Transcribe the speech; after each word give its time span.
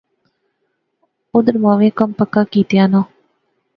اودھر 1.33 1.55
مانویں 1.63 1.95
کم 1.99 2.09
پکا 2.19 2.41
کیتیا 2.51 2.85
نا 2.91 3.01